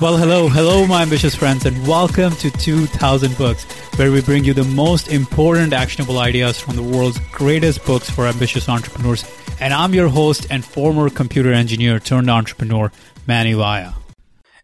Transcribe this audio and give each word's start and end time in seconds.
Well, 0.00 0.16
hello, 0.16 0.46
hello, 0.46 0.86
my 0.86 1.02
ambitious 1.02 1.34
friends, 1.34 1.66
and 1.66 1.84
welcome 1.84 2.30
to 2.36 2.52
2000 2.52 3.36
Books, 3.36 3.64
where 3.96 4.12
we 4.12 4.22
bring 4.22 4.44
you 4.44 4.54
the 4.54 4.62
most 4.62 5.08
important 5.08 5.72
actionable 5.72 6.20
ideas 6.20 6.60
from 6.60 6.76
the 6.76 6.84
world's 6.84 7.18
greatest 7.32 7.84
books 7.84 8.08
for 8.08 8.24
ambitious 8.24 8.68
entrepreneurs. 8.68 9.24
And 9.58 9.74
I'm 9.74 9.94
your 9.94 10.06
host 10.06 10.46
and 10.50 10.64
former 10.64 11.10
computer 11.10 11.52
engineer 11.52 11.98
turned 11.98 12.30
entrepreneur, 12.30 12.92
Manny 13.26 13.54
Vaya. 13.54 13.90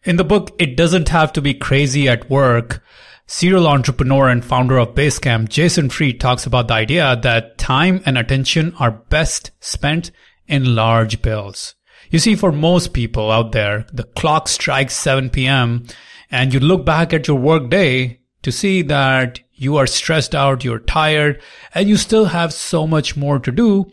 In 0.04 0.18
the 0.18 0.22
book, 0.22 0.54
It 0.60 0.76
Doesn't 0.76 1.08
Have 1.08 1.32
to 1.32 1.42
Be 1.42 1.52
Crazy 1.52 2.08
at 2.08 2.30
Work, 2.30 2.84
serial 3.26 3.66
entrepreneur 3.66 4.28
and 4.28 4.44
founder 4.44 4.78
of 4.78 4.94
Basecamp, 4.94 5.48
Jason 5.48 5.90
Fried 5.90 6.20
talks 6.20 6.46
about 6.46 6.68
the 6.68 6.74
idea 6.74 7.18
that 7.24 7.58
time 7.58 8.02
and 8.06 8.16
attention 8.16 8.72
are 8.78 8.92
best 8.92 9.50
spent 9.58 10.12
in 10.46 10.76
large 10.76 11.22
bills. 11.22 11.74
You 12.14 12.20
see, 12.20 12.36
for 12.36 12.52
most 12.52 12.92
people 12.92 13.32
out 13.32 13.50
there, 13.50 13.86
the 13.92 14.04
clock 14.04 14.46
strikes 14.46 14.94
7 14.94 15.30
p.m. 15.30 15.84
and 16.30 16.54
you 16.54 16.60
look 16.60 16.86
back 16.86 17.12
at 17.12 17.26
your 17.26 17.36
work 17.36 17.70
day 17.70 18.20
to 18.42 18.52
see 18.52 18.82
that 18.82 19.40
you 19.52 19.78
are 19.78 19.88
stressed 19.88 20.32
out, 20.32 20.62
you're 20.62 20.78
tired, 20.78 21.42
and 21.74 21.88
you 21.88 21.96
still 21.96 22.26
have 22.26 22.52
so 22.52 22.86
much 22.86 23.16
more 23.16 23.40
to 23.40 23.50
do. 23.50 23.90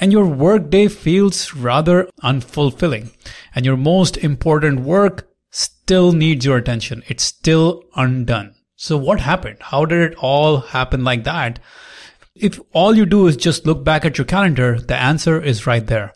And 0.00 0.10
your 0.10 0.26
work 0.26 0.68
day 0.68 0.88
feels 0.88 1.54
rather 1.54 2.08
unfulfilling. 2.24 3.14
And 3.54 3.64
your 3.64 3.76
most 3.76 4.16
important 4.16 4.80
work 4.80 5.28
still 5.52 6.10
needs 6.10 6.44
your 6.44 6.56
attention. 6.56 7.04
It's 7.06 7.22
still 7.22 7.84
undone. 7.94 8.56
So 8.74 8.96
what 8.96 9.20
happened? 9.20 9.58
How 9.60 9.84
did 9.84 10.10
it 10.10 10.18
all 10.18 10.56
happen 10.56 11.04
like 11.04 11.22
that? 11.22 11.60
If 12.34 12.58
all 12.72 12.96
you 12.96 13.06
do 13.06 13.28
is 13.28 13.36
just 13.36 13.64
look 13.64 13.84
back 13.84 14.04
at 14.04 14.18
your 14.18 14.24
calendar, 14.24 14.80
the 14.80 14.96
answer 14.96 15.40
is 15.40 15.68
right 15.68 15.86
there. 15.86 16.14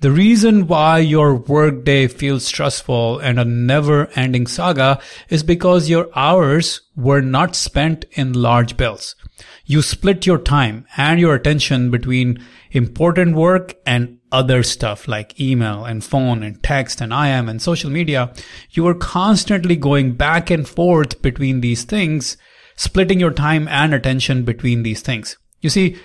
The 0.00 0.10
reason 0.10 0.66
why 0.66 0.98
your 0.98 1.34
workday 1.34 2.08
feels 2.08 2.44
stressful 2.44 3.18
and 3.18 3.38
a 3.38 3.44
never 3.44 4.08
ending 4.14 4.46
saga 4.46 5.00
is 5.28 5.42
because 5.42 5.88
your 5.88 6.08
hours 6.14 6.82
were 6.96 7.20
not 7.20 7.56
spent 7.56 8.04
in 8.12 8.32
large 8.32 8.76
bills. 8.76 9.16
You 9.66 9.82
split 9.82 10.26
your 10.26 10.38
time 10.38 10.86
and 10.96 11.18
your 11.18 11.34
attention 11.34 11.90
between 11.90 12.44
important 12.70 13.34
work 13.34 13.74
and 13.86 14.18
other 14.30 14.62
stuff 14.62 15.06
like 15.06 15.40
email 15.40 15.84
and 15.84 16.04
phone 16.04 16.42
and 16.42 16.62
text 16.62 17.00
and 17.00 17.12
IM 17.12 17.48
and 17.48 17.62
social 17.62 17.90
media. 17.90 18.32
You 18.70 18.84
were 18.84 18.94
constantly 18.94 19.76
going 19.76 20.12
back 20.12 20.50
and 20.50 20.68
forth 20.68 21.22
between 21.22 21.60
these 21.60 21.84
things, 21.84 22.36
splitting 22.76 23.20
your 23.20 23.30
time 23.30 23.68
and 23.68 23.94
attention 23.94 24.44
between 24.44 24.82
these 24.82 25.02
things. 25.02 25.38
You 25.60 25.70
see, 25.70 25.96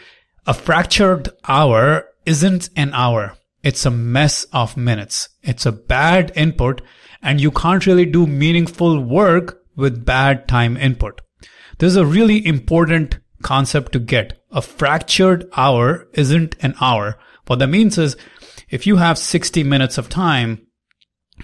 a 0.45 0.53
fractured 0.53 1.29
hour 1.47 2.05
isn't 2.25 2.69
an 2.75 2.93
hour. 2.93 3.35
It's 3.63 3.85
a 3.85 3.91
mess 3.91 4.45
of 4.53 4.77
minutes. 4.77 5.29
It's 5.43 5.65
a 5.65 5.71
bad 5.71 6.31
input 6.35 6.81
and 7.21 7.41
you 7.41 7.51
can't 7.51 7.85
really 7.85 8.05
do 8.05 8.25
meaningful 8.25 9.01
work 9.03 9.61
with 9.75 10.05
bad 10.05 10.47
time 10.47 10.77
input. 10.77 11.21
This 11.77 11.91
is 11.91 11.97
a 11.97 12.05
really 12.05 12.45
important 12.45 13.19
concept 13.41 13.93
to 13.93 13.99
get. 13.99 14.41
A 14.51 14.61
fractured 14.61 15.49
hour 15.55 16.07
isn't 16.13 16.55
an 16.61 16.75
hour. 16.81 17.17
What 17.47 17.59
that 17.59 17.67
means 17.67 17.97
is 17.97 18.17
if 18.69 18.85
you 18.85 18.97
have 18.97 19.17
60 19.17 19.63
minutes 19.63 19.97
of 19.97 20.09
time, 20.09 20.65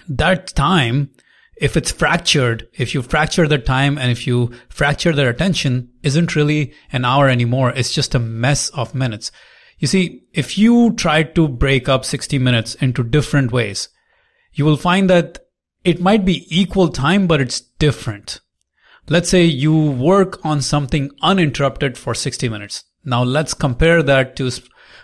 that 0.07 0.47
time, 0.55 1.11
if 1.57 1.77
it's 1.77 1.91
fractured, 1.91 2.67
if 2.73 2.93
you 2.93 3.01
fracture 3.01 3.47
the 3.47 3.57
time 3.57 3.97
and 3.97 4.11
if 4.11 4.27
you 4.27 4.51
fracture 4.69 5.13
their 5.13 5.29
attention, 5.29 5.89
isn't 6.03 6.35
really 6.35 6.73
an 6.91 7.05
hour 7.05 7.29
anymore. 7.29 7.71
It's 7.71 7.93
just 7.93 8.13
a 8.13 8.19
mess 8.19 8.69
of 8.69 8.93
minutes. 8.93 9.31
You 9.77 9.87
see, 9.87 10.23
if 10.33 10.57
you 10.57 10.93
try 10.93 11.23
to 11.23 11.47
break 11.47 11.89
up 11.89 12.05
60 12.05 12.39
minutes 12.39 12.75
into 12.75 13.03
different 13.03 13.51
ways, 13.51 13.89
you 14.53 14.65
will 14.65 14.77
find 14.77 15.09
that 15.09 15.39
it 15.83 16.01
might 16.01 16.25
be 16.25 16.47
equal 16.49 16.89
time, 16.89 17.27
but 17.27 17.41
it's 17.41 17.61
different. 17.61 18.39
Let's 19.07 19.29
say 19.29 19.43
you 19.43 19.91
work 19.91 20.43
on 20.43 20.61
something 20.61 21.11
uninterrupted 21.21 21.97
for 21.97 22.15
60 22.15 22.49
minutes. 22.49 22.83
Now 23.03 23.23
let's 23.23 23.53
compare 23.53 24.01
that 24.01 24.35
to 24.37 24.49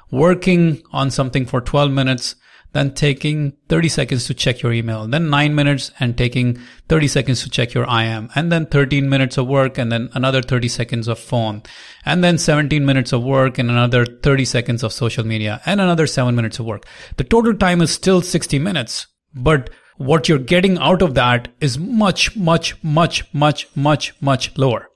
working 0.09 0.81
on 0.91 1.11
something 1.11 1.45
for 1.45 1.61
12 1.61 1.91
minutes 1.91 2.35
then 2.73 2.93
taking 2.93 3.53
30 3.69 3.89
seconds 3.89 4.25
to 4.25 4.33
check 4.33 4.61
your 4.61 4.71
email, 4.71 5.07
then 5.07 5.29
9 5.29 5.53
minutes 5.55 5.91
and 5.99 6.17
taking 6.17 6.57
30 6.87 7.07
seconds 7.07 7.43
to 7.43 7.49
check 7.49 7.73
your 7.73 7.83
IM, 7.83 8.29
and 8.35 8.51
then 8.51 8.65
13 8.65 9.09
minutes 9.09 9.37
of 9.37 9.47
work 9.47 9.77
and 9.77 9.91
then 9.91 10.09
another 10.13 10.41
30 10.41 10.67
seconds 10.67 11.07
of 11.07 11.19
phone, 11.19 11.61
and 12.05 12.23
then 12.23 12.37
17 12.37 12.85
minutes 12.85 13.11
of 13.11 13.23
work 13.23 13.57
and 13.57 13.69
another 13.69 14.05
30 14.05 14.45
seconds 14.45 14.83
of 14.83 14.93
social 14.93 15.25
media, 15.25 15.61
and 15.65 15.81
another 15.81 16.07
7 16.07 16.35
minutes 16.35 16.59
of 16.59 16.65
work. 16.65 16.85
The 17.17 17.23
total 17.23 17.53
time 17.53 17.81
is 17.81 17.91
still 17.91 18.21
60 18.21 18.59
minutes, 18.59 19.07
but 19.33 19.69
what 19.97 20.27
you're 20.27 20.39
getting 20.39 20.77
out 20.77 21.01
of 21.01 21.13
that 21.15 21.49
is 21.59 21.77
much, 21.77 22.35
much, 22.35 22.81
much, 22.83 23.33
much, 23.33 23.67
much, 23.75 24.13
much 24.21 24.57
lower. 24.57 24.89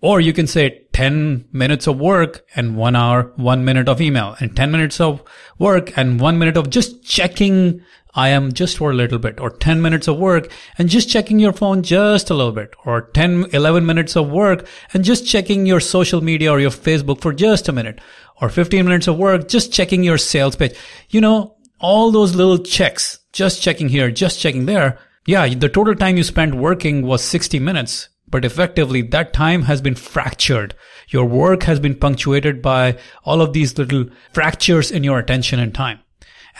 Or 0.00 0.20
you 0.20 0.32
can 0.32 0.46
say 0.46 0.86
10 0.98 1.44
minutes 1.52 1.86
of 1.86 1.96
work 1.96 2.44
and 2.56 2.76
one 2.76 2.96
hour, 2.96 3.32
one 3.36 3.64
minute 3.64 3.88
of 3.88 4.00
email. 4.00 4.34
And 4.40 4.56
10 4.56 4.72
minutes 4.72 5.00
of 5.00 5.22
work 5.56 5.96
and 5.96 6.18
one 6.18 6.40
minute 6.40 6.56
of 6.56 6.70
just 6.70 7.04
checking 7.04 7.82
IM 8.16 8.50
just 8.52 8.78
for 8.78 8.90
a 8.90 8.94
little 8.94 9.20
bit. 9.20 9.38
Or 9.38 9.48
10 9.48 9.80
minutes 9.80 10.08
of 10.08 10.18
work 10.18 10.50
and 10.76 10.88
just 10.88 11.08
checking 11.08 11.38
your 11.38 11.52
phone 11.52 11.84
just 11.84 12.30
a 12.30 12.34
little 12.34 12.50
bit. 12.50 12.74
Or 12.84 13.02
10, 13.14 13.50
11 13.52 13.86
minutes 13.86 14.16
of 14.16 14.28
work 14.28 14.66
and 14.92 15.04
just 15.04 15.24
checking 15.24 15.66
your 15.66 15.78
social 15.78 16.20
media 16.20 16.50
or 16.50 16.58
your 16.58 16.72
Facebook 16.72 17.20
for 17.20 17.32
just 17.32 17.68
a 17.68 17.72
minute. 17.72 18.00
Or 18.42 18.48
15 18.48 18.84
minutes 18.84 19.06
of 19.06 19.18
work, 19.18 19.46
just 19.46 19.72
checking 19.72 20.02
your 20.02 20.18
sales 20.18 20.56
page. 20.56 20.74
You 21.10 21.20
know, 21.20 21.58
all 21.78 22.10
those 22.10 22.34
little 22.34 22.58
checks, 22.58 23.20
just 23.32 23.62
checking 23.62 23.88
here, 23.88 24.10
just 24.10 24.40
checking 24.40 24.66
there. 24.66 24.98
Yeah, 25.28 25.46
the 25.46 25.68
total 25.68 25.94
time 25.94 26.16
you 26.16 26.24
spent 26.24 26.56
working 26.56 27.02
was 27.06 27.22
60 27.22 27.60
minutes 27.60 28.08
but 28.30 28.44
effectively 28.44 29.02
that 29.02 29.32
time 29.32 29.62
has 29.62 29.80
been 29.80 29.94
fractured. 29.94 30.74
Your 31.08 31.24
work 31.24 31.62
has 31.64 31.80
been 31.80 31.94
punctuated 31.94 32.60
by 32.62 32.98
all 33.24 33.40
of 33.40 33.52
these 33.52 33.76
little 33.78 34.06
fractures 34.32 34.90
in 34.90 35.04
your 35.04 35.18
attention 35.18 35.58
and 35.58 35.74
time. 35.74 36.00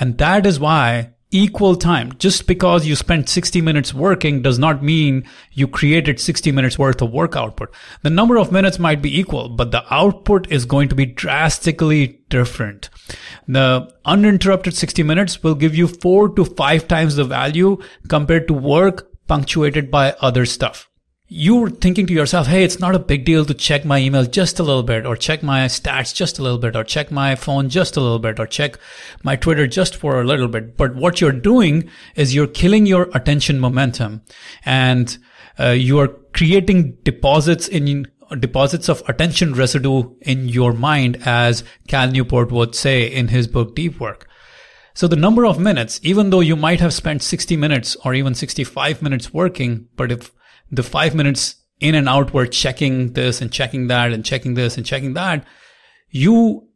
And 0.00 0.18
that 0.18 0.46
is 0.46 0.60
why 0.60 1.14
equal 1.30 1.76
time, 1.76 2.12
just 2.18 2.46
because 2.46 2.86
you 2.86 2.96
spent 2.96 3.28
60 3.28 3.60
minutes 3.60 3.92
working 3.92 4.40
does 4.40 4.58
not 4.58 4.82
mean 4.82 5.24
you 5.52 5.68
created 5.68 6.18
60 6.18 6.52
minutes 6.52 6.78
worth 6.78 7.02
of 7.02 7.12
work 7.12 7.36
output. 7.36 7.74
The 8.02 8.10
number 8.10 8.38
of 8.38 8.50
minutes 8.50 8.78
might 8.78 9.02
be 9.02 9.18
equal, 9.18 9.50
but 9.50 9.70
the 9.70 9.84
output 9.92 10.50
is 10.50 10.64
going 10.64 10.88
to 10.88 10.94
be 10.94 11.04
drastically 11.04 12.20
different. 12.30 12.88
The 13.46 13.92
uninterrupted 14.04 14.74
60 14.74 15.02
minutes 15.02 15.42
will 15.42 15.54
give 15.54 15.74
you 15.74 15.86
four 15.86 16.30
to 16.30 16.44
five 16.44 16.88
times 16.88 17.16
the 17.16 17.24
value 17.24 17.78
compared 18.08 18.48
to 18.48 18.54
work 18.54 19.08
punctuated 19.26 19.90
by 19.90 20.12
other 20.20 20.46
stuff 20.46 20.88
you're 21.30 21.68
thinking 21.68 22.06
to 22.06 22.14
yourself, 22.14 22.46
hey, 22.46 22.64
it's 22.64 22.80
not 22.80 22.94
a 22.94 22.98
big 22.98 23.26
deal 23.26 23.44
to 23.44 23.52
check 23.52 23.84
my 23.84 23.98
email 23.98 24.24
just 24.24 24.58
a 24.58 24.62
little 24.62 24.82
bit, 24.82 25.04
or 25.04 25.14
check 25.14 25.42
my 25.42 25.66
stats 25.66 26.14
just 26.14 26.38
a 26.38 26.42
little 26.42 26.56
bit, 26.56 26.74
or 26.74 26.82
check 26.82 27.10
my 27.10 27.34
phone 27.34 27.68
just 27.68 27.98
a 27.98 28.00
little 28.00 28.18
bit, 28.18 28.40
or 28.40 28.46
check 28.46 28.78
my 29.22 29.36
Twitter 29.36 29.66
just 29.66 29.94
for 29.94 30.20
a 30.20 30.24
little 30.24 30.48
bit. 30.48 30.78
But 30.78 30.96
what 30.96 31.20
you're 31.20 31.32
doing 31.32 31.90
is 32.16 32.34
you're 32.34 32.46
killing 32.46 32.86
your 32.86 33.10
attention 33.14 33.60
momentum 33.60 34.22
and 34.64 35.18
uh, 35.60 35.70
you 35.70 35.98
are 35.98 36.08
creating 36.32 36.96
deposits 37.02 37.68
in 37.68 38.06
deposits 38.40 38.88
of 38.88 39.02
attention 39.06 39.54
residue 39.54 40.14
in 40.22 40.48
your 40.48 40.72
mind, 40.72 41.20
as 41.26 41.62
Cal 41.88 42.10
Newport 42.10 42.50
would 42.52 42.74
say 42.74 43.06
in 43.06 43.28
his 43.28 43.46
book 43.46 43.74
Deep 43.74 44.00
Work. 44.00 44.28
So 44.94 45.06
the 45.06 45.16
number 45.16 45.44
of 45.46 45.60
minutes, 45.60 46.00
even 46.02 46.30
though 46.30 46.40
you 46.40 46.56
might 46.56 46.80
have 46.80 46.94
spent 46.94 47.22
60 47.22 47.56
minutes 47.56 47.96
or 48.04 48.14
even 48.14 48.34
65 48.34 49.02
minutes 49.02 49.32
working, 49.32 49.88
but 49.94 50.10
if 50.10 50.32
the 50.70 50.82
five 50.82 51.14
minutes 51.14 51.56
in 51.80 51.94
and 51.94 52.08
out 52.08 52.32
were 52.32 52.46
checking 52.46 53.12
this 53.12 53.40
and 53.40 53.52
checking 53.52 53.86
that 53.88 54.12
and 54.12 54.24
checking 54.24 54.54
this 54.54 54.76
and 54.76 54.84
checking 54.84 55.14
that, 55.14 55.44
you 56.10 56.66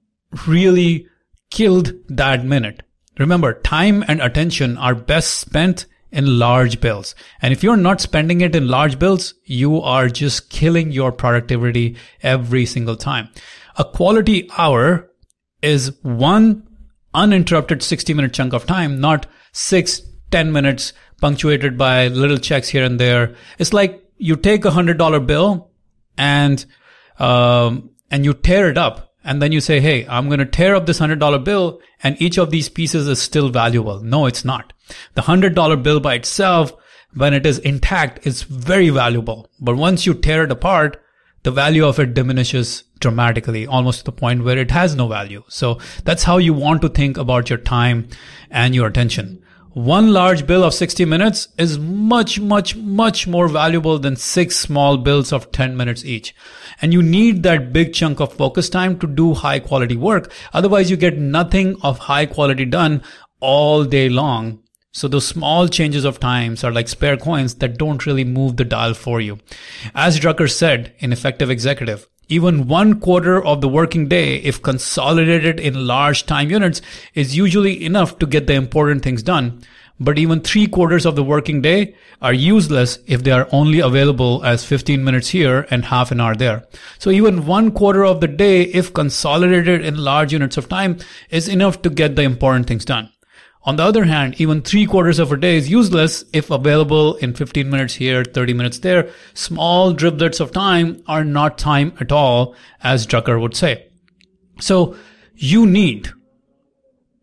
really 0.46 1.06
killed 1.50 1.92
that 2.08 2.44
minute. 2.44 2.82
Remember, 3.18 3.54
time 3.54 4.04
and 4.08 4.20
attention 4.22 4.78
are 4.78 4.94
best 4.94 5.38
spent 5.38 5.86
in 6.10 6.38
large 6.38 6.80
bills. 6.80 7.14
And 7.40 7.52
if 7.52 7.62
you're 7.62 7.76
not 7.76 8.00
spending 8.00 8.42
it 8.42 8.54
in 8.54 8.68
large 8.68 8.98
bills, 8.98 9.34
you 9.44 9.80
are 9.80 10.08
just 10.08 10.50
killing 10.50 10.92
your 10.92 11.10
productivity 11.10 11.96
every 12.22 12.66
single 12.66 12.96
time. 12.96 13.28
A 13.76 13.84
quality 13.84 14.48
hour 14.56 15.10
is 15.62 15.92
one 16.02 16.68
uninterrupted 17.14 17.82
60 17.82 18.14
minute 18.14 18.32
chunk 18.32 18.52
of 18.52 18.66
time, 18.66 19.00
not 19.00 19.26
six, 19.52 20.02
10 20.30 20.52
minutes 20.52 20.92
punctuated 21.22 21.78
by 21.78 22.08
little 22.08 22.36
checks 22.36 22.68
here 22.68 22.84
and 22.84 23.00
there. 23.00 23.34
It's 23.58 23.72
like 23.72 24.04
you 24.18 24.36
take 24.36 24.66
a 24.66 24.70
hundred 24.72 24.98
dollar 24.98 25.20
bill 25.20 25.70
and, 26.18 26.64
um, 27.18 27.90
and 28.10 28.24
you 28.26 28.34
tear 28.34 28.68
it 28.68 28.76
up 28.76 29.14
and 29.24 29.40
then 29.40 29.52
you 29.52 29.60
say, 29.60 29.80
Hey, 29.80 30.06
I'm 30.06 30.26
going 30.26 30.40
to 30.40 30.44
tear 30.44 30.74
up 30.74 30.84
this 30.84 30.98
hundred 30.98 31.20
dollar 31.20 31.38
bill 31.38 31.80
and 32.02 32.20
each 32.20 32.38
of 32.38 32.50
these 32.50 32.68
pieces 32.68 33.08
is 33.08 33.22
still 33.22 33.48
valuable. 33.48 34.00
No, 34.00 34.26
it's 34.26 34.44
not. 34.44 34.72
The 35.14 35.22
hundred 35.22 35.54
dollar 35.54 35.76
bill 35.76 36.00
by 36.00 36.14
itself, 36.14 36.72
when 37.14 37.32
it 37.32 37.46
is 37.46 37.58
intact, 37.60 38.26
is 38.26 38.42
very 38.42 38.90
valuable. 38.90 39.48
But 39.60 39.76
once 39.76 40.04
you 40.04 40.14
tear 40.14 40.44
it 40.44 40.52
apart, 40.52 41.00
the 41.44 41.50
value 41.50 41.86
of 41.86 41.98
it 41.98 42.14
diminishes 42.14 42.84
dramatically, 43.00 43.66
almost 43.66 44.00
to 44.00 44.04
the 44.04 44.12
point 44.12 44.44
where 44.44 44.58
it 44.58 44.70
has 44.70 44.94
no 44.94 45.08
value. 45.08 45.42
So 45.48 45.78
that's 46.04 46.22
how 46.22 46.38
you 46.38 46.54
want 46.54 46.82
to 46.82 46.88
think 46.88 47.16
about 47.16 47.50
your 47.50 47.58
time 47.58 48.08
and 48.50 48.74
your 48.74 48.86
attention. 48.86 49.42
One 49.74 50.12
large 50.12 50.46
bill 50.46 50.64
of 50.64 50.74
60 50.74 51.06
minutes 51.06 51.48
is 51.56 51.78
much, 51.78 52.38
much, 52.38 52.76
much 52.76 53.26
more 53.26 53.48
valuable 53.48 53.98
than 53.98 54.16
six 54.16 54.56
small 54.56 54.98
bills 54.98 55.32
of 55.32 55.50
10 55.50 55.76
minutes 55.76 56.04
each. 56.04 56.34
And 56.82 56.92
you 56.92 57.02
need 57.02 57.42
that 57.42 57.72
big 57.72 57.94
chunk 57.94 58.20
of 58.20 58.34
focus 58.34 58.68
time 58.68 58.98
to 58.98 59.06
do 59.06 59.32
high 59.32 59.60
quality 59.60 59.96
work. 59.96 60.30
Otherwise, 60.52 60.90
you 60.90 60.96
get 60.96 61.16
nothing 61.16 61.76
of 61.82 61.98
high 62.00 62.26
quality 62.26 62.66
done 62.66 63.02
all 63.40 63.84
day 63.84 64.08
long. 64.10 64.62
So 64.92 65.08
those 65.08 65.26
small 65.26 65.68
changes 65.68 66.04
of 66.04 66.20
times 66.20 66.62
are 66.64 66.72
like 66.72 66.86
spare 66.86 67.16
coins 67.16 67.54
that 67.56 67.78
don't 67.78 68.04
really 68.04 68.24
move 68.24 68.58
the 68.58 68.66
dial 68.66 68.92
for 68.92 69.22
you. 69.22 69.38
As 69.94 70.20
Drucker 70.20 70.50
said 70.50 70.94
in 70.98 71.14
Effective 71.14 71.50
Executive, 71.50 72.06
even 72.32 72.66
one 72.66 72.98
quarter 72.98 73.44
of 73.44 73.60
the 73.60 73.68
working 73.68 74.08
day, 74.08 74.36
if 74.36 74.62
consolidated 74.62 75.60
in 75.60 75.86
large 75.86 76.24
time 76.24 76.50
units, 76.50 76.80
is 77.14 77.36
usually 77.36 77.84
enough 77.84 78.18
to 78.18 78.26
get 78.26 78.46
the 78.46 78.54
important 78.54 79.02
things 79.02 79.22
done. 79.22 79.62
But 80.00 80.18
even 80.18 80.40
three 80.40 80.66
quarters 80.66 81.04
of 81.04 81.14
the 81.14 81.22
working 81.22 81.60
day 81.60 81.94
are 82.22 82.32
useless 82.32 82.98
if 83.06 83.22
they 83.22 83.30
are 83.30 83.48
only 83.52 83.80
available 83.80 84.42
as 84.44 84.64
15 84.64 85.04
minutes 85.04 85.28
here 85.28 85.66
and 85.70 85.84
half 85.84 86.10
an 86.10 86.20
hour 86.20 86.34
there. 86.34 86.66
So 86.98 87.10
even 87.10 87.46
one 87.46 87.70
quarter 87.70 88.04
of 88.04 88.20
the 88.20 88.28
day, 88.28 88.62
if 88.62 88.94
consolidated 88.94 89.84
in 89.84 89.98
large 89.98 90.32
units 90.32 90.56
of 90.56 90.68
time, 90.68 90.98
is 91.28 91.48
enough 91.48 91.82
to 91.82 91.90
get 91.90 92.16
the 92.16 92.22
important 92.22 92.66
things 92.66 92.86
done. 92.86 93.11
On 93.64 93.76
the 93.76 93.84
other 93.84 94.04
hand, 94.04 94.40
even 94.40 94.60
three 94.60 94.86
quarters 94.86 95.20
of 95.20 95.30
a 95.30 95.36
day 95.36 95.56
is 95.56 95.70
useless 95.70 96.24
if 96.32 96.50
available 96.50 97.14
in 97.16 97.32
15 97.32 97.70
minutes 97.70 97.94
here, 97.94 98.24
30 98.24 98.54
minutes 98.54 98.80
there. 98.80 99.10
Small 99.34 99.94
driblets 99.94 100.40
of 100.40 100.50
time 100.50 101.02
are 101.06 101.22
not 101.24 101.58
time 101.58 101.92
at 102.00 102.10
all, 102.10 102.56
as 102.82 103.06
Drucker 103.06 103.40
would 103.40 103.54
say. 103.54 103.86
So 104.60 104.96
you 105.36 105.64
need, 105.66 106.10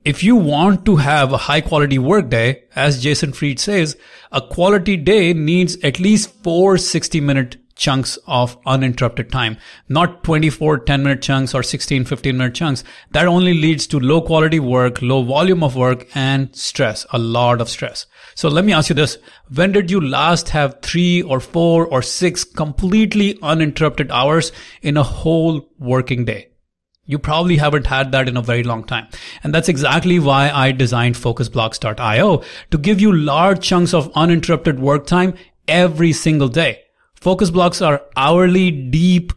if 0.05 0.23
you 0.23 0.37
want 0.37 0.85
to 0.85 0.95
have 0.95 1.33
a 1.33 1.37
high 1.37 1.59
quality 1.59 1.99
work 1.99 2.29
day, 2.29 2.63
as 2.73 3.03
Jason 3.03 3.33
Fried 3.33 3.59
says, 3.59 3.97
a 4.31 4.41
quality 4.41 4.95
day 4.95 5.33
needs 5.33 5.75
at 5.83 5.99
least 5.99 6.33
four 6.41 6.77
60 6.77 7.19
minute 7.19 7.57
chunks 7.79 8.17
of 8.27 8.57
uninterrupted 8.65 9.31
time, 9.31 9.57
not 9.87 10.23
24 10.23 10.79
10 10.79 11.01
minute 11.01 11.21
chunks 11.21 11.55
or 11.55 11.63
16 11.63 12.05
15 12.05 12.37
minute 12.37 12.53
chunks. 12.53 12.83
That 13.11 13.25
only 13.25 13.53
leads 13.53 13.87
to 13.87 13.99
low 13.99 14.21
quality 14.21 14.59
work, 14.59 15.01
low 15.01 15.23
volume 15.23 15.63
of 15.63 15.75
work 15.75 16.07
and 16.13 16.55
stress, 16.55 17.05
a 17.11 17.17
lot 17.17 17.61
of 17.61 17.69
stress. 17.69 18.05
So 18.35 18.49
let 18.49 18.65
me 18.65 18.73
ask 18.73 18.89
you 18.89 18.95
this. 18.95 19.17
When 19.53 19.71
did 19.71 19.89
you 19.89 20.01
last 20.01 20.49
have 20.49 20.81
three 20.81 21.21
or 21.21 21.39
four 21.39 21.87
or 21.87 22.01
six 22.01 22.43
completely 22.43 23.39
uninterrupted 23.41 24.11
hours 24.11 24.51
in 24.81 24.97
a 24.97 25.03
whole 25.03 25.69
working 25.79 26.25
day? 26.25 26.49
You 27.05 27.17
probably 27.17 27.57
haven't 27.57 27.87
had 27.87 28.11
that 28.11 28.29
in 28.29 28.37
a 28.37 28.41
very 28.41 28.61
long 28.61 28.83
time. 28.83 29.07
And 29.43 29.51
that's 29.51 29.67
exactly 29.67 30.19
why 30.19 30.51
I 30.51 30.71
designed 30.71 31.15
focusblocks.io 31.15 32.43
to 32.69 32.77
give 32.77 33.01
you 33.01 33.11
large 33.11 33.63
chunks 33.63 33.95
of 33.95 34.11
uninterrupted 34.13 34.79
work 34.79 35.07
time 35.07 35.33
every 35.67 36.13
single 36.13 36.49
day. 36.49 36.83
Focus 37.21 37.49
blocks 37.49 37.81
are 37.81 38.01
hourly, 38.15 38.71
deep 38.71 39.33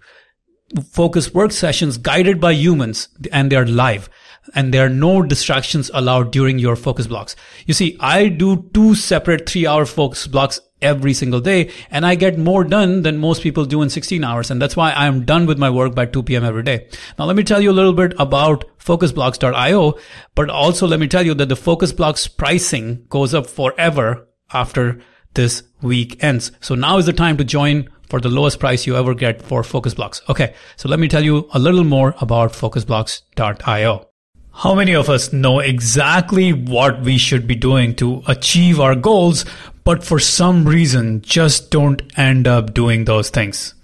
focus 0.91 1.35
work 1.35 1.53
sessions 1.53 1.99
guided 1.99 2.41
by 2.41 2.53
humans 2.53 3.09
and 3.31 3.53
they're 3.53 3.67
live 3.67 4.09
and 4.55 4.73
there 4.73 4.87
are 4.87 4.91
no 4.91 5.23
distractions 5.23 5.91
allowed 5.95 6.33
during 6.33 6.59
your 6.59 6.77
focus 6.77 7.07
blocks. 7.07 7.37
You 7.67 7.75
see, 7.75 7.97
I 8.01 8.29
do 8.29 8.69
two 8.75 8.95
separate 8.95 9.49
three 9.49 9.67
hour 9.67 9.87
focus 9.87 10.27
blocks 10.27 10.61
every 10.81 11.15
single 11.15 11.41
day 11.41 11.71
and 11.91 12.05
I 12.05 12.17
get 12.17 12.39
more 12.39 12.65
done 12.65 13.03
than 13.03 13.19
most 13.19 13.43
people 13.43 13.65
do 13.65 13.83
in 13.83 13.91
16 13.91 14.25
hours. 14.25 14.51
And 14.51 14.61
that's 14.61 14.77
why 14.77 14.91
I 14.91 15.07
am 15.07 15.25
done 15.25 15.47
with 15.47 15.59
my 15.59 15.71
work 15.71 15.95
by 15.95 16.07
2 16.07 16.25
p.m. 16.25 16.45
every 16.45 16.65
day. 16.65 16.89
Now, 17.19 17.27
let 17.27 17.37
me 17.37 17.45
tell 17.45 17.61
you 17.61 17.71
a 17.71 17.73
little 17.73 17.93
bit 17.93 18.15
about 18.19 18.65
focusblocks.io, 18.79 19.95
but 20.35 20.51
also 20.51 20.87
let 20.87 21.01
me 21.01 21.09
tell 21.09 21.25
you 21.25 21.35
that 21.35 21.49
the 21.49 21.57
focus 21.57 21.93
blocks 21.93 22.27
pricing 22.27 23.07
goes 23.09 23.35
up 23.35 23.47
forever 23.47 24.27
after 24.53 25.01
this 25.35 25.63
week 25.81 26.23
ends. 26.23 26.53
So 26.61 26.75
now 26.75 26.99
is 26.99 27.07
the 27.07 27.13
time 27.13 27.37
to 27.39 27.45
join 27.45 27.89
for 28.09 28.21
the 28.21 28.29
lowest 28.29 28.61
price 28.61 28.87
you 28.87 28.97
ever 28.97 29.15
get 29.15 29.43
for 29.43 29.65
Focus 29.65 29.95
Blocks. 29.95 30.21
Okay. 30.29 30.55
So 30.77 30.89
let 30.89 30.99
me 30.99 31.09
tell 31.09 31.25
you 31.25 31.49
a 31.55 31.59
little 31.59 31.85
more 31.85 32.15
about 32.21 32.53
focusblocks.io. 32.53 34.09
How 34.55 34.75
many 34.75 34.95
of 34.95 35.09
us 35.09 35.33
know 35.33 35.61
exactly 35.61 36.53
what 36.53 37.01
we 37.01 37.17
should 37.17 37.47
be 37.47 37.55
doing 37.55 37.95
to 37.97 38.23
achieve 38.27 38.81
our 38.81 38.95
goals, 38.95 39.47
but 39.83 40.05
for 40.05 40.19
some 40.19 40.69
reason 40.69 41.23
just 41.23 41.71
don't 41.71 42.03
end 42.19 42.47
up 42.47 42.75
doing 42.75 43.07
those 43.07 43.31
things? 43.31 43.75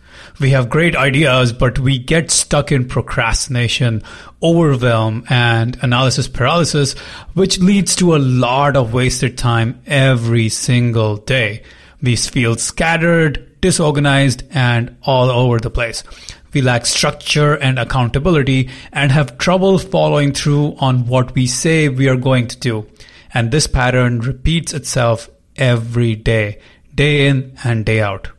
We 0.40 0.50
have 0.50 0.70
great 0.70 0.94
ideas, 0.94 1.52
but 1.52 1.80
we 1.80 1.98
get 1.98 2.30
stuck 2.30 2.70
in 2.70 2.86
procrastination, 2.86 4.04
overwhelm, 4.40 5.24
and 5.28 5.76
analysis 5.82 6.28
paralysis, 6.28 6.92
which 7.34 7.58
leads 7.58 7.96
to 7.96 8.14
a 8.14 8.22
lot 8.22 8.76
of 8.76 8.92
wasted 8.92 9.36
time 9.36 9.82
every 9.84 10.48
single 10.48 11.16
day. 11.16 11.64
We 12.00 12.14
feel 12.14 12.54
scattered, 12.54 13.60
disorganized, 13.60 14.44
and 14.52 14.96
all 15.02 15.28
over 15.28 15.58
the 15.58 15.70
place. 15.70 16.04
We 16.52 16.62
lack 16.62 16.86
structure 16.86 17.54
and 17.54 17.76
accountability 17.76 18.70
and 18.92 19.10
have 19.10 19.38
trouble 19.38 19.76
following 19.78 20.32
through 20.32 20.76
on 20.78 21.06
what 21.08 21.34
we 21.34 21.48
say 21.48 21.88
we 21.88 22.08
are 22.08 22.16
going 22.16 22.46
to 22.46 22.58
do. 22.58 22.86
And 23.34 23.50
this 23.50 23.66
pattern 23.66 24.20
repeats 24.20 24.72
itself 24.72 25.28
every 25.56 26.14
day, 26.14 26.60
day 26.94 27.26
in 27.26 27.58
and 27.64 27.84
day 27.84 28.00
out. 28.00 28.30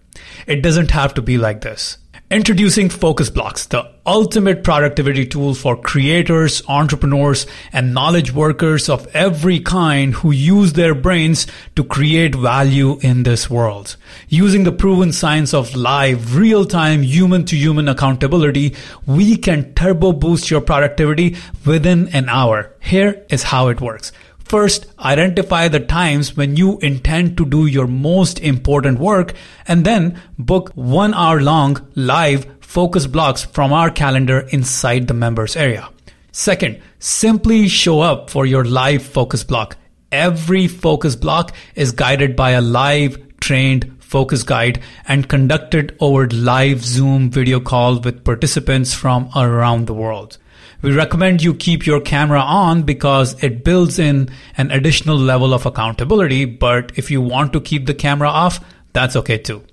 It 0.47 0.61
doesn't 0.61 0.91
have 0.91 1.13
to 1.15 1.21
be 1.21 1.37
like 1.37 1.61
this. 1.61 1.97
Introducing 2.31 2.89
Focus 2.89 3.31
Blocks, 3.31 3.65
the 3.65 3.91
ultimate 4.05 4.63
productivity 4.63 5.25
tool 5.25 5.55
for 5.55 5.75
creators, 5.75 6.61
entrepreneurs, 6.67 7.47
and 7.73 7.91
knowledge 7.91 8.31
workers 8.31 8.87
of 8.87 9.07
every 9.15 9.59
kind 9.59 10.13
who 10.13 10.29
use 10.29 10.73
their 10.73 10.93
brains 10.93 11.47
to 11.75 11.83
create 11.83 12.35
value 12.35 12.99
in 12.99 13.23
this 13.23 13.49
world. 13.49 13.95
Using 14.27 14.63
the 14.63 14.71
proven 14.71 15.11
science 15.11 15.55
of 15.55 15.75
live, 15.75 16.35
real-time, 16.35 17.01
human-to-human 17.01 17.87
accountability, 17.87 18.75
we 19.07 19.35
can 19.35 19.73
turbo 19.73 20.11
boost 20.11 20.51
your 20.51 20.61
productivity 20.61 21.35
within 21.65 22.09
an 22.09 22.29
hour. 22.29 22.75
Here 22.79 23.25
is 23.31 23.41
how 23.41 23.69
it 23.69 23.81
works. 23.81 24.11
First, 24.49 24.87
identify 24.97 25.67
the 25.67 25.79
times 25.79 26.35
when 26.35 26.55
you 26.55 26.79
intend 26.79 27.37
to 27.37 27.45
do 27.45 27.67
your 27.67 27.85
most 27.85 28.39
important 28.39 28.97
work 28.97 29.35
and 29.67 29.85
then 29.85 30.19
book 30.39 30.71
one 30.73 31.13
hour 31.13 31.39
long 31.39 31.87
live 31.93 32.47
focus 32.59 33.05
blocks 33.05 33.45
from 33.45 33.71
our 33.71 33.91
calendar 33.91 34.39
inside 34.49 35.07
the 35.07 35.13
members 35.13 35.55
area. 35.55 35.87
Second, 36.31 36.81
simply 36.97 37.67
show 37.67 38.01
up 38.01 38.31
for 38.31 38.47
your 38.47 38.65
live 38.65 39.03
focus 39.03 39.43
block. 39.43 39.77
Every 40.11 40.67
focus 40.67 41.15
block 41.15 41.55
is 41.75 41.91
guided 41.91 42.35
by 42.35 42.51
a 42.51 42.61
live 42.61 43.37
trained 43.39 43.97
focus 43.99 44.41
guide 44.41 44.81
and 45.07 45.29
conducted 45.29 45.95
over 45.99 46.27
live 46.29 46.83
Zoom 46.83 47.29
video 47.29 47.59
call 47.59 47.99
with 47.99 48.23
participants 48.23 48.95
from 48.95 49.29
around 49.35 49.85
the 49.85 49.93
world. 49.93 50.39
We 50.81 50.93
recommend 50.93 51.43
you 51.43 51.53
keep 51.53 51.85
your 51.85 51.99
camera 51.99 52.39
on 52.39 52.83
because 52.83 53.41
it 53.43 53.65
builds 53.65 53.99
in 53.99 54.29
an 54.57 54.71
additional 54.71 55.17
level 55.17 55.53
of 55.53 55.65
accountability. 55.65 56.45
But 56.45 56.97
if 56.97 57.11
you 57.11 57.21
want 57.21 57.51
to 57.53 57.59
keep 57.59 57.85
the 57.85 57.93
camera 57.93 58.29
off, 58.29 58.63
that's 58.93 59.17
okay 59.17 59.37
too. 59.37 59.63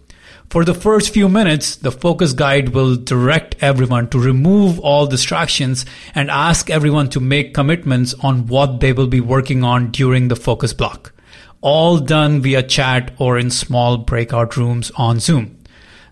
For 0.50 0.64
the 0.64 0.74
first 0.74 1.12
few 1.12 1.28
minutes, 1.28 1.76
the 1.76 1.90
focus 1.90 2.32
guide 2.32 2.68
will 2.68 2.96
direct 2.96 3.56
everyone 3.60 4.08
to 4.10 4.18
remove 4.18 4.78
all 4.80 5.06
distractions 5.06 5.84
and 6.14 6.30
ask 6.30 6.70
everyone 6.70 7.08
to 7.10 7.20
make 7.20 7.54
commitments 7.54 8.14
on 8.14 8.46
what 8.46 8.80
they 8.80 8.92
will 8.92 9.08
be 9.08 9.20
working 9.20 9.64
on 9.64 9.90
during 9.90 10.28
the 10.28 10.36
focus 10.36 10.72
block. 10.72 11.12
All 11.60 11.98
done 11.98 12.42
via 12.42 12.62
chat 12.62 13.12
or 13.18 13.38
in 13.38 13.50
small 13.50 13.98
breakout 13.98 14.56
rooms 14.56 14.92
on 14.96 15.18
Zoom. 15.18 15.55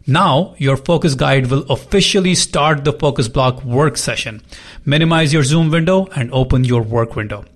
Now, 0.06 0.54
your 0.58 0.76
focus 0.76 1.14
guide 1.14 1.46
will 1.46 1.64
officially 1.70 2.34
start 2.34 2.84
the 2.84 2.92
focus 2.92 3.26
block 3.26 3.64
work 3.64 3.96
session. 3.96 4.42
Minimize 4.84 5.32
your 5.32 5.42
Zoom 5.42 5.70
window 5.70 6.08
and 6.14 6.30
open 6.30 6.64
your 6.64 6.82
work 6.82 7.16
window. 7.16 7.46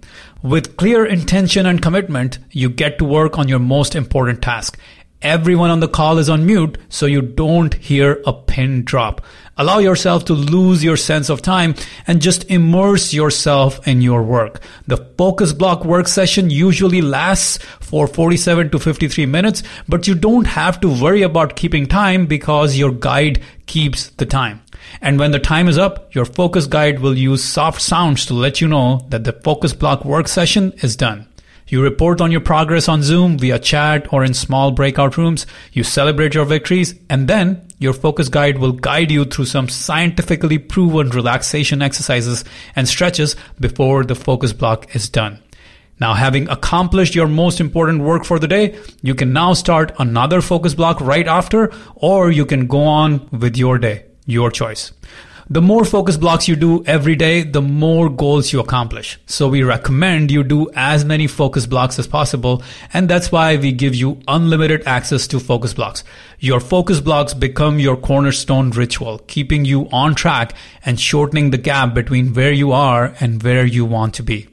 With 0.43 0.79
clear 0.79 1.05
intention 1.05 1.67
and 1.67 1.83
commitment, 1.83 2.39
you 2.51 2.71
get 2.71 2.97
to 2.99 3.05
work 3.05 3.39
on 3.39 3.49
your 3.49 3.59
most 3.59 3.95
important 3.95 4.41
task. 4.41 4.79
Everyone 5.23 5.71
on 5.71 5.81
the 5.81 5.89
call 5.89 6.19
is 6.19 6.31
on 6.31 6.47
mute, 6.47 6.79
so 6.89 7.05
you 7.05 7.23
don't 7.23 7.75
hear 7.75 8.23
a 8.25 8.33
pin 8.33 8.85
drop. 8.85 9.21
Allow 9.57 9.79
yourself 9.79 10.25
to 10.27 10.33
lose 10.33 10.85
your 10.85 10.97
sense 10.97 11.29
of 11.29 11.43
time 11.43 11.75
and 12.07 12.23
just 12.23 12.49
immerse 12.49 13.13
yourself 13.13 13.85
in 13.89 14.01
your 14.01 14.23
work. 14.23 14.61
The 14.87 14.99
focus 15.19 15.53
block 15.53 15.85
work 15.85 16.07
session 16.07 16.51
usually 16.51 17.03
lasts 17.03 17.59
for 17.81 18.07
47 18.07 18.71
to 18.71 18.79
53 18.79 19.27
minutes, 19.27 19.65
but 19.89 20.07
you 20.07 20.15
don't 20.15 20.47
have 20.47 20.81
to 20.83 21.03
worry 21.03 21.23
about 21.23 21.57
keeping 21.57 21.87
time 21.87 22.27
because 22.27 22.77
your 22.77 22.93
guide 22.93 23.43
keeps 23.67 24.11
the 24.11 24.27
time. 24.27 24.63
And 25.01 25.19
when 25.19 25.33
the 25.33 25.41
time 25.41 25.67
is 25.67 25.79
up, 25.79 26.15
your 26.15 26.27
focus 26.27 26.69
guide 26.69 27.01
will 27.01 27.19
use 27.19 27.43
soft 27.43 27.83
sounds 27.83 28.25
to 28.27 28.35
let 28.35 28.61
you 28.61 28.69
know 28.69 29.05
that 29.09 29.25
the 29.25 29.33
focus 29.33 29.73
block 29.73 30.05
work 30.05 30.29
session 30.29 30.75
is 30.81 30.95
done. 30.95 31.27
You 31.69 31.83
report 31.83 32.23
on 32.23 32.31
your 32.31 32.41
progress 32.41 32.89
on 32.89 33.03
Zoom 33.03 33.37
via 33.37 33.59
chat 33.59 34.11
or 34.11 34.25
in 34.25 34.33
small 34.33 34.71
breakout 34.71 35.19
rooms. 35.19 35.47
You 35.73 35.85
celebrate 35.85 36.33
your 36.33 36.47
victories 36.47 36.95
and 37.11 37.29
then 37.29 37.67
your 37.79 37.93
focus 37.93 38.31
guide 38.31 38.57
will 38.59 38.73
guide 38.73 39.11
you 39.11 39.27
through 39.27 39.45
some 39.45 39.69
scientifically 39.69 40.57
proven 40.57 41.11
relaxation 41.11 41.83
exercises 41.83 42.43
and 42.75 42.89
stretches 42.89 43.37
before 43.61 44.03
the 44.03 44.15
focus 44.15 44.55
block 44.55 44.97
is 44.97 45.11
done. 45.11 45.41
Now, 46.01 46.15
having 46.15 46.49
accomplished 46.49 47.15
your 47.15 47.29
most 47.29 47.61
important 47.61 48.03
work 48.03 48.25
for 48.25 48.39
the 48.39 48.49
day, 48.49 48.79
you 49.03 49.15
can 49.15 49.35
now 49.35 49.53
start 49.53 49.93
another 49.99 50.41
focus 50.41 50.75
block 50.75 51.01
right 51.01 51.27
after, 51.27 51.73
or 51.97 52.31
you 52.31 52.47
can 52.47 52.67
go 52.67 52.85
on 52.85 53.29
with 53.31 53.57
your 53.57 53.79
day. 53.79 54.05
Your 54.25 54.51
choice. 54.51 54.93
The 55.51 55.63
more 55.63 55.87
focus 55.87 56.19
blocks 56.19 56.47
you 56.47 56.57
do 56.57 56.85
every 56.85 57.17
day, 57.17 57.43
the 57.43 57.63
more 57.63 58.11
goals 58.11 58.53
you 58.53 58.61
accomplish. 58.61 59.19
So 59.25 59.49
we 59.49 59.63
recommend 59.63 60.31
you 60.31 60.45
do 60.45 60.69
as 60.75 61.07
many 61.07 61.27
focus 61.27 61.65
blocks 61.65 61.99
as 61.99 62.07
possible. 62.07 62.63
And 62.93 63.09
that's 63.09 63.33
why 63.33 63.57
we 63.57 63.73
give 63.73 63.95
you 63.95 64.21
unlimited 64.29 64.83
access 64.87 65.27
to 65.29 65.41
focus 65.41 65.73
blocks. 65.73 66.05
Your 66.39 66.61
focus 66.61 67.01
blocks 67.01 67.33
become 67.33 67.79
your 67.79 67.97
cornerstone 67.97 68.73
ritual, 68.73 69.21
keeping 69.21 69.65
you 69.65 69.89
on 69.91 70.15
track 70.15 70.53
and 70.85 71.01
shortening 71.01 71.49
the 71.49 71.57
gap 71.57 71.95
between 71.95 72.35
where 72.35 72.53
you 72.53 72.73
are 72.73 73.15
and 73.19 73.43
where 73.43 73.65
you 73.65 73.87
want 73.87 74.13
to 74.17 74.23
be. 74.23 74.49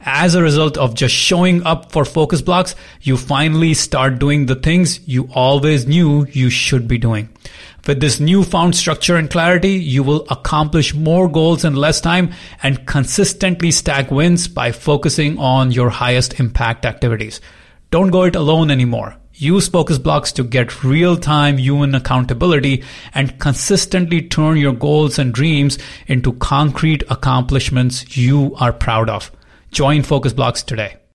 As 0.00 0.34
a 0.34 0.42
result 0.42 0.76
of 0.78 0.94
just 0.94 1.14
showing 1.14 1.62
up 1.64 1.92
for 1.92 2.04
focus 2.04 2.42
blocks, 2.42 2.74
you 3.02 3.16
finally 3.16 3.74
start 3.74 4.18
doing 4.18 4.46
the 4.46 4.54
things 4.54 5.06
you 5.08 5.28
always 5.34 5.86
knew 5.86 6.26
you 6.32 6.50
should 6.50 6.88
be 6.88 6.98
doing. 6.98 7.28
With 7.86 8.00
this 8.00 8.20
newfound 8.20 8.76
structure 8.76 9.16
and 9.16 9.30
clarity, 9.30 9.72
you 9.72 10.02
will 10.02 10.26
accomplish 10.30 10.94
more 10.94 11.28
goals 11.28 11.64
in 11.64 11.74
less 11.74 12.00
time 12.00 12.32
and 12.62 12.86
consistently 12.86 13.70
stack 13.70 14.10
wins 14.10 14.48
by 14.48 14.70
focusing 14.72 15.38
on 15.38 15.72
your 15.72 15.90
highest 15.90 16.38
impact 16.38 16.84
activities. 16.84 17.40
Don't 17.90 18.10
go 18.10 18.24
it 18.24 18.36
alone 18.36 18.70
anymore. 18.70 19.16
Use 19.32 19.68
focus 19.68 19.96
blocks 19.96 20.32
to 20.32 20.44
get 20.44 20.84
real 20.84 21.16
time 21.16 21.56
human 21.56 21.94
accountability 21.94 22.84
and 23.14 23.38
consistently 23.40 24.20
turn 24.20 24.58
your 24.58 24.74
goals 24.74 25.18
and 25.18 25.32
dreams 25.32 25.78
into 26.06 26.34
concrete 26.34 27.02
accomplishments 27.08 28.18
you 28.18 28.54
are 28.56 28.72
proud 28.72 29.08
of. 29.08 29.32
Join 29.70 30.02
focus 30.02 30.32
blocks 30.32 30.62
today. 30.62 30.99